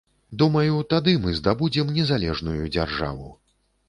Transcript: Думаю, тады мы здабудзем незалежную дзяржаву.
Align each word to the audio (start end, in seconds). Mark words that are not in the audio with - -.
Думаю, 0.41 0.77
тады 0.93 1.13
мы 1.25 1.33
здабудзем 1.39 1.91
незалежную 1.97 2.63
дзяржаву. 2.77 3.29